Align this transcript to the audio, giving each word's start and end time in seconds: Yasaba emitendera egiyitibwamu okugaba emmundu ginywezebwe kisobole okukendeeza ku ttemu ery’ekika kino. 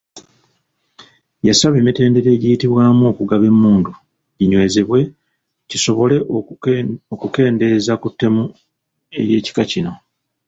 Yasaba 1.47 1.75
emitendera 1.81 2.29
egiyitibwamu 2.33 3.03
okugaba 3.11 3.45
emmundu 3.51 3.91
ginywezebwe 4.37 4.99
kisobole 5.69 6.17
okukendeeza 7.13 7.93
ku 8.01 8.07
ttemu 8.13 8.43
ery’ekika 9.19 9.63
kino. 9.71 9.93